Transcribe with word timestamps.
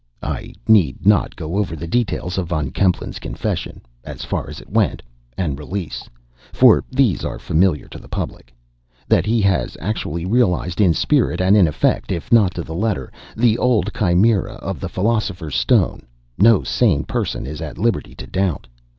I 0.23 0.53
need 0.67 1.05
not 1.05 1.35
go 1.35 1.57
over 1.57 1.75
the 1.75 1.85
details 1.85 2.39
of 2.39 2.47
Von 2.47 2.71
Kempelen's 2.71 3.19
confession 3.19 3.81
(as 4.03 4.23
far 4.25 4.49
as 4.49 4.59
it 4.59 4.67
went) 4.67 5.03
and 5.37 5.59
release, 5.59 6.09
for 6.53 6.83
these 6.89 7.23
are 7.23 7.37
familiar 7.37 7.87
to 7.89 7.99
the 7.99 8.07
public. 8.07 8.51
That 9.07 9.27
he 9.27 9.41
has 9.41 9.77
actually 9.79 10.25
realized, 10.25 10.81
in 10.81 10.95
spirit 10.95 11.39
and 11.39 11.55
in 11.55 11.67
effect, 11.67 12.11
if 12.11 12.31
not 12.31 12.55
to 12.55 12.63
the 12.63 12.73
letter, 12.73 13.11
the 13.37 13.59
old 13.59 13.93
chimaera 13.93 14.55
of 14.55 14.79
the 14.79 14.89
philosopher's 14.89 15.55
stone, 15.55 16.07
no 16.35 16.63
sane 16.63 17.03
person 17.03 17.45
is 17.45 17.61
at 17.61 17.77
liberty 17.77 18.15
to 18.15 18.25
doubt. 18.25 18.65